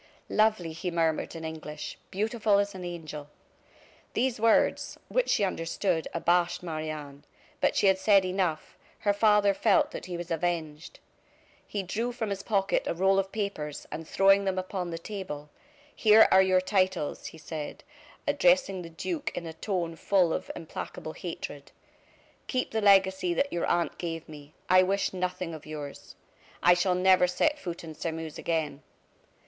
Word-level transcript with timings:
"Lovely!" 0.29 0.73
he 0.73 0.89
murmured, 0.89 1.35
in 1.35 1.45
English; 1.45 1.95
"beautiful 2.09 2.57
as 2.57 2.73
an 2.73 2.83
angel!" 2.83 3.29
These 4.13 4.39
words, 4.39 4.97
which 5.09 5.29
she 5.29 5.43
understood, 5.43 6.07
abashed 6.11 6.63
Marie 6.63 6.89
Anne. 6.89 7.23
But 7.59 7.75
she 7.75 7.85
had 7.85 7.99
said 7.99 8.25
enough; 8.25 8.79
her 9.01 9.13
father 9.13 9.53
felt 9.53 9.91
that 9.91 10.07
he 10.07 10.17
was 10.17 10.31
avenged. 10.31 10.97
He 11.67 11.83
drew 11.83 12.11
from 12.11 12.31
his 12.31 12.41
pocket 12.41 12.87
a 12.87 12.95
roll 12.95 13.19
of 13.19 13.31
papers, 13.31 13.85
and 13.91 14.07
throwing 14.07 14.43
them 14.43 14.57
upon 14.57 14.89
the 14.89 14.97
table: 14.97 15.51
"Here 15.95 16.27
are 16.31 16.41
your 16.41 16.61
titles," 16.61 17.27
he 17.27 17.37
said, 17.37 17.83
addressing 18.27 18.81
the 18.81 18.89
duke 18.89 19.29
in 19.37 19.45
a 19.45 19.53
tone 19.53 19.95
full 19.95 20.33
of 20.33 20.49
implacable 20.55 21.13
hatred. 21.13 21.71
"Keep 22.47 22.71
the 22.71 22.81
legacy 22.81 23.35
that 23.35 23.53
your 23.53 23.67
aunt 23.67 23.99
gave 23.99 24.27
me, 24.27 24.55
I 24.67 24.81
wish 24.81 25.13
nothing 25.13 25.53
of 25.53 25.67
yours. 25.67 26.15
I 26.63 26.73
shall 26.73 26.95
never 26.95 27.27
set 27.27 27.59
foot 27.59 27.83
in 27.83 27.93
Sairmeuse 27.93 28.39
again. 28.39 28.81